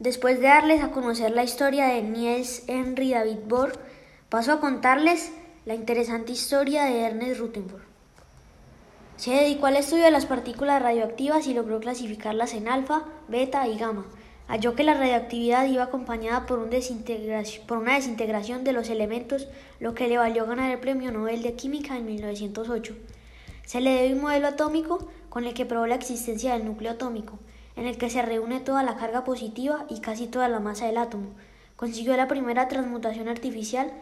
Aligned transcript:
Después 0.00 0.40
de 0.40 0.48
darles 0.48 0.82
a 0.82 0.90
conocer 0.90 1.30
la 1.30 1.44
historia 1.44 1.86
de 1.86 2.02
Niels 2.02 2.64
Henry 2.66 3.12
David 3.12 3.38
Bohr, 3.46 3.78
paso 4.28 4.52
a 4.52 4.60
contarles 4.60 5.30
la 5.66 5.74
interesante 5.74 6.32
historia 6.32 6.84
de 6.84 7.02
Ernest 7.02 7.38
Rutherford. 7.38 7.82
Se 9.16 9.30
dedicó 9.30 9.66
al 9.66 9.76
estudio 9.76 10.04
de 10.04 10.10
las 10.10 10.26
partículas 10.26 10.82
radioactivas 10.82 11.46
y 11.46 11.54
logró 11.54 11.78
clasificarlas 11.78 12.54
en 12.54 12.66
alfa, 12.66 13.04
beta 13.28 13.68
y 13.68 13.78
gamma. 13.78 14.04
Halló 14.48 14.74
que 14.74 14.82
la 14.82 14.94
radioactividad 14.94 15.66
iba 15.66 15.84
acompañada 15.84 16.44
por, 16.44 16.58
un 16.58 16.70
por, 17.68 17.78
una 17.78 17.94
desintegración 17.94 18.64
de 18.64 18.72
los 18.72 18.90
elementos, 18.90 19.46
lo 19.78 19.94
que 19.94 20.08
le 20.08 20.18
valió 20.18 20.44
ganar 20.44 20.72
el 20.72 20.80
Premio 20.80 21.12
Nobel 21.12 21.40
de 21.42 21.54
Química 21.54 21.96
en 21.96 22.06
1908. 22.06 22.96
Se 23.64 23.80
le 23.80 23.90
debe 23.90 24.14
un 24.14 24.22
modelo 24.22 24.48
atómico 24.48 25.08
con 25.30 25.44
el 25.44 25.54
que 25.54 25.64
probó 25.64 25.86
la 25.86 25.94
existencia 25.94 26.52
del 26.52 26.66
núcleo 26.66 26.90
atómico, 26.90 27.38
en 27.76 27.86
el 27.86 27.98
que 27.98 28.10
se 28.10 28.22
reúne 28.22 28.60
toda 28.60 28.82
la 28.82 28.96
carga 28.96 29.24
positiva 29.24 29.86
y 29.88 30.00
casi 30.00 30.26
toda 30.26 30.48
la 30.48 30.60
masa 30.60 30.86
del 30.86 30.98
átomo. 30.98 31.30
Consiguió 31.76 32.16
la 32.16 32.28
primera 32.28 32.68
transmutación 32.68 33.28
artificial 33.28 33.92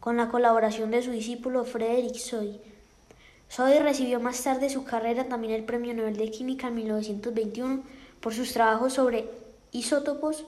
con 0.00 0.16
la 0.16 0.28
colaboración 0.28 0.90
de 0.90 1.02
su 1.02 1.10
discípulo 1.10 1.64
Frederick 1.64 2.16
Soddy. 2.16 2.60
Soddy 3.48 3.78
recibió 3.78 4.20
más 4.20 4.42
tarde 4.42 4.68
su 4.68 4.84
carrera 4.84 5.24
también 5.24 5.52
el 5.54 5.64
Premio 5.64 5.94
Nobel 5.94 6.16
de 6.16 6.30
Química 6.30 6.68
en 6.68 6.74
1921 6.74 7.82
por 8.20 8.34
sus 8.34 8.52
trabajos 8.52 8.94
sobre 8.94 9.30
isótopos. 9.72 10.44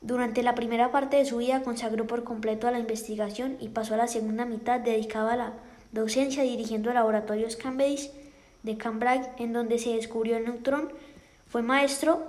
Durante 0.00 0.42
la 0.42 0.54
primera 0.54 0.92
parte 0.92 1.16
de 1.16 1.24
su 1.24 1.38
vida 1.38 1.62
consagró 1.62 2.06
por 2.06 2.22
completo 2.22 2.68
a 2.68 2.70
la 2.70 2.78
investigación 2.78 3.56
y 3.60 3.68
pasó 3.68 3.94
a 3.94 3.98
la 3.98 4.06
segunda 4.06 4.44
mitad 4.44 4.78
dedicada 4.78 5.32
a 5.32 5.36
la 5.36 5.52
docencia 5.92 6.42
dirigiendo 6.42 6.92
laboratorios 6.92 7.56
Cambridge 7.56 8.10
de 8.62 8.76
Cambridge 8.76 9.28
en 9.38 9.52
donde 9.52 9.78
se 9.78 9.94
descubrió 9.94 10.36
el 10.36 10.44
neutrón 10.44 10.92
fue 11.48 11.62
maestro, 11.62 12.26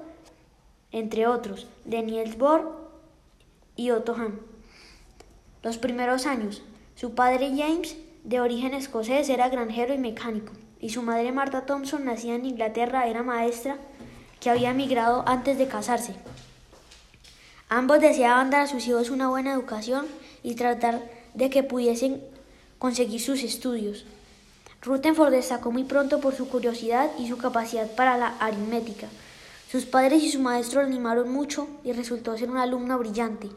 entre 0.91 1.27
otros, 1.27 1.67
de 1.85 2.01
Niels 2.01 2.37
Bohr 2.37 2.89
y 3.75 3.91
Otto 3.91 4.15
Hahn. 4.15 4.39
Los 5.61 5.77
primeros 5.77 6.25
años, 6.25 6.61
su 6.95 7.15
padre 7.15 7.51
James, 7.55 7.97
de 8.23 8.39
origen 8.39 8.73
escocés, 8.73 9.29
era 9.29 9.49
granjero 9.49 9.93
y 9.93 9.97
mecánico, 9.97 10.53
y 10.79 10.89
su 10.89 11.01
madre 11.01 11.31
Martha 11.31 11.65
Thompson, 11.65 12.05
nacida 12.05 12.35
en 12.35 12.45
Inglaterra, 12.45 13.07
era 13.07 13.23
maestra 13.23 13.77
que 14.39 14.49
había 14.49 14.71
emigrado 14.71 15.23
antes 15.27 15.57
de 15.57 15.67
casarse. 15.67 16.15
Ambos 17.67 17.99
deseaban 17.99 18.49
dar 18.49 18.61
a 18.61 18.67
sus 18.67 18.87
hijos 18.87 19.09
una 19.09 19.29
buena 19.29 19.53
educación 19.53 20.07
y 20.43 20.55
tratar 20.55 21.01
de 21.33 21.49
que 21.49 21.61
pudiesen 21.61 22.23
conseguir 22.79 23.21
sus 23.21 23.43
estudios. 23.43 24.05
Rutherford 24.81 25.31
destacó 25.31 25.71
muy 25.71 25.83
pronto 25.83 26.21
por 26.21 26.33
su 26.33 26.47
curiosidad 26.47 27.11
y 27.17 27.27
su 27.27 27.37
capacidad 27.37 27.93
para 27.95 28.17
la 28.17 28.37
aritmética. 28.39 29.07
Sus 29.69 29.85
padres 29.85 30.23
y 30.23 30.31
su 30.31 30.39
maestro 30.39 30.81
lo 30.81 30.87
animaron 30.87 31.31
mucho 31.31 31.67
y 31.83 31.91
resultó 31.91 32.37
ser 32.37 32.49
un 32.49 32.57
alumno 32.57 32.97
brillante, 32.97 33.49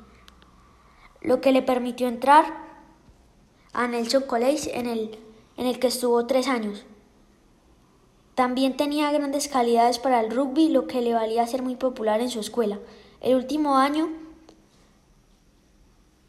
lo 1.20 1.40
que 1.40 1.52
le 1.52 1.62
permitió 1.62 2.08
entrar 2.08 2.44
a 3.72 3.86
Nelson 3.86 4.24
College 4.24 4.78
en 4.78 4.86
el, 4.86 5.18
en 5.56 5.66
el 5.66 5.78
que 5.78 5.86
estuvo 5.86 6.26
tres 6.26 6.48
años. 6.48 6.84
También 8.34 8.76
tenía 8.76 9.12
grandes 9.12 9.48
calidades 9.48 9.98
para 9.98 10.20
el 10.20 10.30
rugby, 10.30 10.68
lo 10.68 10.86
que 10.86 11.00
le 11.00 11.14
valía 11.14 11.46
ser 11.46 11.62
muy 11.62 11.76
popular 11.76 12.20
en 12.20 12.30
su 12.30 12.40
escuela. 12.40 12.78
El 13.20 13.36
último 13.36 13.76
año 13.76 14.08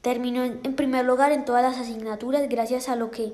terminó 0.04 0.44
en 0.44 0.76
primer 0.76 1.06
lugar 1.06 1.32
en 1.32 1.46
todas 1.46 1.64
las 1.64 1.80
asignaturas 1.80 2.48
gracias 2.50 2.90
a 2.90 2.98
lo 2.98 3.10
que 3.10 3.34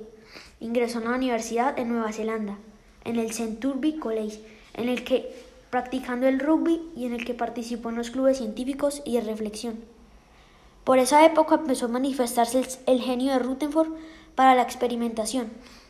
ingresó 0.59 0.99
a 0.99 1.01
una 1.01 1.15
universidad 1.15 1.77
en 1.79 1.89
Nueva 1.89 2.13
Zelanda, 2.13 2.59
en 3.05 3.17
el 3.17 3.33
Centurby 3.33 3.97
College, 3.97 4.39
en 4.75 4.87
el 4.87 5.03
que 5.03 5.33
practicando 5.71 6.27
el 6.27 6.39
rugby 6.39 6.79
y 6.95 7.05
en 7.05 7.13
el 7.13 7.25
que 7.25 7.33
participó 7.33 7.89
en 7.89 7.95
los 7.95 8.11
clubes 8.11 8.37
científicos 8.37 9.01
y 9.03 9.15
de 9.15 9.21
reflexión. 9.21 9.79
Por 10.83 10.99
esa 10.99 11.25
época 11.25 11.55
empezó 11.55 11.87
a 11.87 11.89
manifestarse 11.89 12.63
el, 12.85 13.01
genio 13.01 13.33
de 13.33 13.39
Rutherford 13.39 13.89
para 14.35 14.53
la 14.53 14.61
experimentación. 14.61 15.49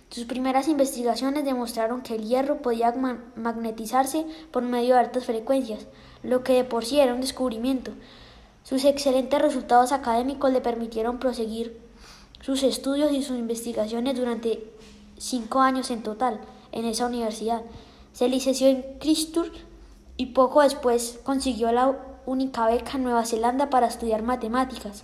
Sus 0.10 0.24
primeras 0.24 0.70
investigaciones 0.70 1.44
demostraron 1.44 2.02
que 2.02 2.16
el 2.16 2.26
hierro 2.26 2.62
podía 2.62 2.94
magnetizarse 3.36 4.26
por 4.52 4.64
medio 4.64 4.94
de 4.94 5.02
altas 5.02 5.26
frecuencias, 5.26 5.88
lo 6.24 6.42
que 6.44 6.54
de 6.54 6.64
por 6.64 6.86
sí 6.86 7.02
era 7.02 7.14
un 7.14 7.22
descubrimiento. 7.22 7.92
Sus 8.70 8.86
excelentes 8.86 9.42
resultados 9.42 9.92
académicos 9.92 10.54
le 10.54 10.62
permitieron 10.62 11.18
proseguir 11.18 11.82
sus 12.40 12.62
estudios 12.62 13.12
y 13.12 13.24
sus 13.24 13.36
investigaciones 13.36 14.16
durante 14.16 14.72
cinco 15.18 15.62
años 15.62 15.90
en 15.90 16.04
total 16.04 16.40
en 16.72 16.86
esa 16.86 17.08
universidad. 17.08 17.64
Se 18.14 18.30
licenció 18.30 18.68
en 18.68 18.86
Christchurch 19.00 19.66
y 20.18 20.28
poco 20.28 20.62
después 20.62 21.20
consiguió 21.24 21.72
la 21.72 21.98
única 22.28 22.68
beca 22.68 22.98
en 22.98 23.06
Nueva 23.06 23.26
Zelanda 23.26 23.72
para 23.72 23.88
estudiar 23.88 24.22
matemáticas. 24.22 25.04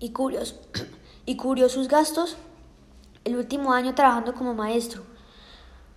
Y, 0.00 0.10
curios, 0.10 0.58
y 1.26 1.36
curiosos 1.36 1.86
gastos, 1.86 2.36
el 3.22 3.36
último 3.36 3.74
año 3.74 3.94
trabajando 3.94 4.34
como 4.34 4.54
maestro. 4.54 5.04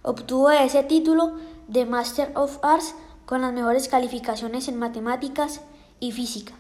Obtuvo 0.04 0.52
ese 0.52 0.84
título 0.84 1.34
de 1.68 1.88
Master 1.88 2.32
of 2.36 2.60
Arts 2.62 2.94
con 3.26 3.42
las 3.42 3.54
mejores 3.54 3.88
calificaciones 3.88 4.68
en 4.68 4.78
matemáticas 4.78 5.62
y 6.04 6.12
física. 6.12 6.54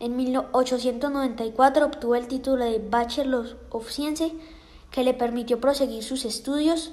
En 0.00 0.16
1894 0.16 1.86
obtuvo 1.86 2.16
el 2.16 2.26
título 2.26 2.64
de 2.64 2.80
Bachelor 2.80 3.56
of 3.70 3.88
Science 3.88 4.32
que 4.90 5.04
le 5.04 5.14
permitió 5.14 5.60
proseguir 5.60 6.02
sus 6.02 6.24
estudios 6.24 6.92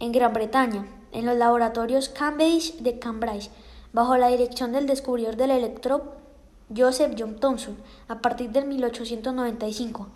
en 0.00 0.12
Gran 0.12 0.34
Bretaña, 0.34 0.86
en 1.12 1.24
los 1.24 1.36
laboratorios 1.38 2.10
Cambridge 2.10 2.76
de 2.76 2.98
Cambridge, 2.98 3.48
bajo 3.94 4.18
la 4.18 4.28
dirección 4.28 4.72
del 4.72 4.86
descubridor 4.86 5.36
del 5.36 5.52
electro 5.52 6.12
Joseph 6.76 7.14
John 7.18 7.36
Thomson, 7.36 7.78
a 8.08 8.20
partir 8.20 8.50
de 8.50 8.62
1895. 8.62 10.08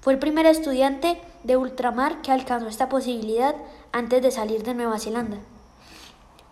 Fue 0.00 0.12
el 0.12 0.20
primer 0.20 0.46
estudiante 0.46 1.20
de 1.42 1.56
ultramar 1.56 2.22
que 2.22 2.30
alcanzó 2.30 2.68
esta 2.68 2.88
posibilidad 2.88 3.56
antes 3.90 4.22
de 4.22 4.30
salir 4.30 4.62
de 4.62 4.74
Nueva 4.74 5.00
Zelanda. 5.00 5.38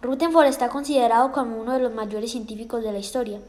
Rutherford 0.03 0.47
está 0.47 0.69
considerado 0.69 1.31
como 1.31 1.61
uno 1.61 1.75
de 1.75 1.81
los 1.81 1.95
mayores 1.95 2.33
científicos 2.33 2.83
de 2.83 2.93
la 2.93 2.99
historia. 2.99 3.41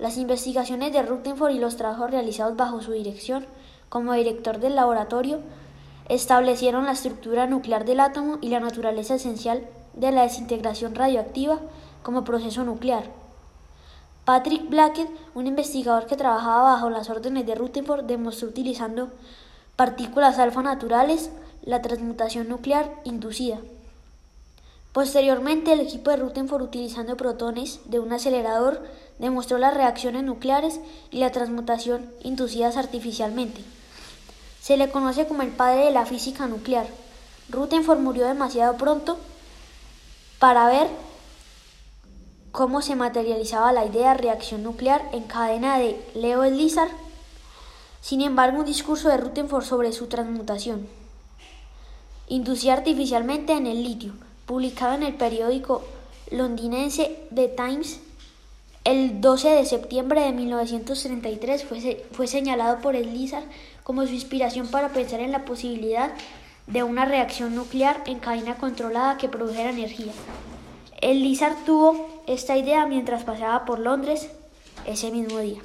Las 0.00 0.16
investigaciones 0.16 0.94
de 0.94 1.02
Rutherford 1.02 1.52
y 1.52 1.58
los 1.58 1.76
trabajos 1.76 2.10
realizados 2.10 2.56
bajo 2.56 2.80
su 2.80 2.92
dirección 2.92 3.44
como 3.90 4.14
director 4.14 4.58
del 4.58 4.74
laboratorio 4.74 5.40
establecieron 6.08 6.86
la 6.86 6.92
estructura 6.92 7.46
nuclear 7.46 7.84
del 7.84 8.00
átomo 8.00 8.38
y 8.40 8.48
la 8.48 8.60
naturaleza 8.60 9.16
esencial 9.16 9.68
de 9.92 10.10
la 10.10 10.22
desintegración 10.22 10.94
radioactiva 10.94 11.60
como 12.02 12.24
proceso 12.24 12.64
nuclear. 12.64 13.04
Patrick 14.24 14.70
Blackett, 14.70 15.10
un 15.34 15.46
investigador 15.46 16.06
que 16.06 16.16
trabajaba 16.16 16.72
bajo 16.72 16.88
las 16.88 17.10
órdenes 17.10 17.44
de 17.44 17.54
Rutherford, 17.54 18.04
demostró 18.04 18.48
utilizando 18.48 19.10
partículas 19.76 20.38
alfa 20.38 20.62
naturales 20.62 21.30
la 21.62 21.82
transmutación 21.82 22.48
nuclear 22.48 22.90
inducida. 23.04 23.58
Posteriormente, 24.92 25.72
el 25.72 25.80
equipo 25.80 26.10
de 26.10 26.16
Rutherford, 26.16 26.62
utilizando 26.62 27.16
protones 27.16 27.78
de 27.84 28.00
un 28.00 28.12
acelerador, 28.12 28.84
demostró 29.20 29.56
las 29.58 29.74
reacciones 29.74 30.24
nucleares 30.24 30.80
y 31.12 31.18
la 31.18 31.30
transmutación 31.30 32.10
inducidas 32.22 32.76
artificialmente. 32.76 33.62
Se 34.60 34.76
le 34.76 34.90
conoce 34.90 35.28
como 35.28 35.42
el 35.42 35.50
padre 35.50 35.84
de 35.84 35.90
la 35.92 36.06
física 36.06 36.48
nuclear. 36.48 36.86
Rutherford 37.50 38.00
murió 38.00 38.26
demasiado 38.26 38.76
pronto 38.76 39.16
para 40.40 40.66
ver 40.66 40.88
cómo 42.50 42.82
se 42.82 42.96
materializaba 42.96 43.72
la 43.72 43.86
idea 43.86 44.14
de 44.14 44.22
reacción 44.22 44.64
nuclear 44.64 45.08
en 45.12 45.22
cadena 45.22 45.78
de 45.78 46.04
Leo 46.14 46.44
Lizard. 46.44 46.90
Sin 48.00 48.22
embargo, 48.22 48.58
un 48.58 48.66
discurso 48.66 49.08
de 49.08 49.18
Rutherford 49.18 49.64
sobre 49.64 49.92
su 49.92 50.08
transmutación 50.08 50.88
inducida 52.26 52.72
artificialmente 52.72 53.52
en 53.52 53.66
el 53.66 53.82
litio 53.82 54.14
publicado 54.50 54.96
en 54.96 55.04
el 55.04 55.14
periódico 55.14 55.84
londinense 56.32 57.20
The 57.32 57.46
Times 57.46 58.00
el 58.82 59.20
12 59.20 59.48
de 59.48 59.64
septiembre 59.64 60.22
de 60.22 60.32
1933 60.32 61.64
fue, 61.64 62.04
fue 62.10 62.26
señalado 62.26 62.80
por 62.80 62.96
el 62.96 63.14
Lizard 63.14 63.44
como 63.84 64.04
su 64.04 64.12
inspiración 64.12 64.66
para 64.66 64.88
pensar 64.88 65.20
en 65.20 65.30
la 65.30 65.44
posibilidad 65.44 66.10
de 66.66 66.82
una 66.82 67.04
reacción 67.04 67.54
nuclear 67.54 68.02
en 68.06 68.18
cadena 68.18 68.56
controlada 68.56 69.18
que 69.18 69.28
produjera 69.28 69.70
energía. 69.70 70.12
El 71.00 71.22
Lizard 71.22 71.54
tuvo 71.64 72.08
esta 72.26 72.56
idea 72.56 72.86
mientras 72.86 73.22
pasaba 73.22 73.64
por 73.64 73.78
Londres 73.78 74.30
ese 74.84 75.12
mismo 75.12 75.38
día. 75.38 75.60